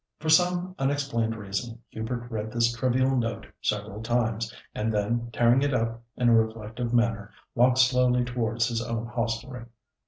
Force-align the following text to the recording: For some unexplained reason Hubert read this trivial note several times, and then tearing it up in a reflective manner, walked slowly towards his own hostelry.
For 0.17 0.29
some 0.29 0.73
unexplained 0.79 1.35
reason 1.35 1.77
Hubert 1.89 2.31
read 2.31 2.51
this 2.51 2.73
trivial 2.73 3.15
note 3.15 3.45
several 3.61 4.01
times, 4.01 4.51
and 4.73 4.91
then 4.91 5.29
tearing 5.31 5.61
it 5.61 5.75
up 5.75 6.01
in 6.17 6.27
a 6.27 6.33
reflective 6.33 6.91
manner, 6.91 7.31
walked 7.53 7.77
slowly 7.77 8.25
towards 8.25 8.67
his 8.67 8.81
own 8.81 9.05
hostelry. 9.05 9.67